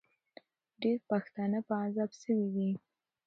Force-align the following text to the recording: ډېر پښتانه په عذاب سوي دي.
ډېر 0.81 0.97
پښتانه 1.09 1.59
په 1.67 1.73
عذاب 1.83 2.11
سوي 2.21 2.47
دي. 2.55 2.69